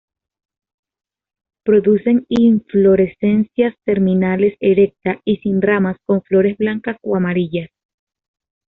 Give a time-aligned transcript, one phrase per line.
[1.63, 7.69] Producen inflorescencias terminales erecta y sin ramas con flores blancas o amarillas.